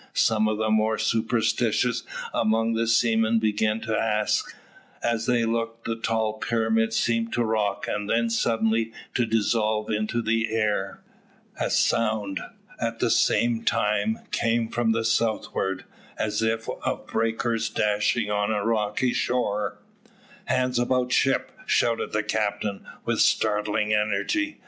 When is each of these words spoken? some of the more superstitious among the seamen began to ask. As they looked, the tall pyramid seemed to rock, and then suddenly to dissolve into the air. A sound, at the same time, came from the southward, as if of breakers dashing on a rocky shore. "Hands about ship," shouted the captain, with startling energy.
some 0.17 0.47
of 0.47 0.57
the 0.57 0.71
more 0.71 0.97
superstitious 0.97 2.01
among 2.33 2.73
the 2.73 2.87
seamen 2.87 3.37
began 3.37 3.79
to 3.79 3.95
ask. 3.95 4.55
As 5.03 5.27
they 5.27 5.45
looked, 5.45 5.85
the 5.85 5.95
tall 5.95 6.33
pyramid 6.39 6.91
seemed 6.91 7.31
to 7.33 7.43
rock, 7.43 7.85
and 7.87 8.09
then 8.09 8.27
suddenly 8.31 8.91
to 9.13 9.27
dissolve 9.27 9.91
into 9.91 10.23
the 10.23 10.51
air. 10.55 11.01
A 11.59 11.69
sound, 11.69 12.39
at 12.81 12.97
the 12.99 13.11
same 13.11 13.61
time, 13.63 14.21
came 14.31 14.69
from 14.69 14.91
the 14.91 15.05
southward, 15.05 15.85
as 16.17 16.41
if 16.41 16.67
of 16.83 17.05
breakers 17.05 17.69
dashing 17.69 18.31
on 18.31 18.49
a 18.49 18.65
rocky 18.65 19.13
shore. 19.13 19.77
"Hands 20.45 20.79
about 20.79 21.11
ship," 21.11 21.51
shouted 21.67 22.11
the 22.11 22.23
captain, 22.23 22.83
with 23.05 23.19
startling 23.19 23.93
energy. 23.93 24.57